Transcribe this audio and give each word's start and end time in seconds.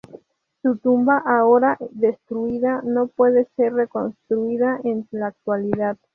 Su 0.63 0.77
tumba, 0.77 1.19
ahora 1.27 1.77
destruida, 1.91 2.81
no 2.83 3.05
puede 3.05 3.45
ser 3.55 3.73
reconstruida 3.75 4.79
en 4.83 5.07
la 5.11 5.27
actualidad. 5.27 5.95